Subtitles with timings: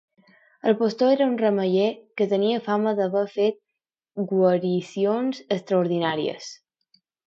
[0.69, 1.89] El pastor era un remeier
[2.21, 3.63] que tenia fama d'haver fet
[4.35, 6.55] guaricions extraordinàries.